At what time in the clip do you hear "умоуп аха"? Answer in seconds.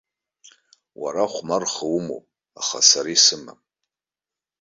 1.97-2.79